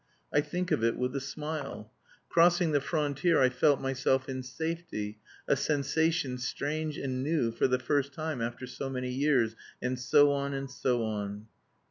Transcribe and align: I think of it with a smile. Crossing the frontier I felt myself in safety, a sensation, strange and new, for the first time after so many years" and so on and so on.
I 0.33 0.41
think 0.41 0.71
of 0.71 0.83
it 0.83 0.97
with 0.97 1.15
a 1.15 1.21
smile. 1.21 1.91
Crossing 2.27 2.71
the 2.71 2.81
frontier 2.81 3.39
I 3.39 3.49
felt 3.49 3.79
myself 3.79 4.27
in 4.27 4.41
safety, 4.41 5.19
a 5.47 5.55
sensation, 5.55 6.39
strange 6.39 6.97
and 6.97 7.21
new, 7.21 7.51
for 7.51 7.67
the 7.67 7.77
first 7.77 8.11
time 8.11 8.41
after 8.41 8.65
so 8.65 8.89
many 8.89 9.11
years" 9.11 9.55
and 9.79 9.99
so 9.99 10.31
on 10.31 10.55
and 10.55 10.71
so 10.71 11.03
on. 11.03 11.45